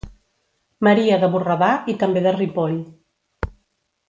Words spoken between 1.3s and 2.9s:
Borredà i també de Ripoll.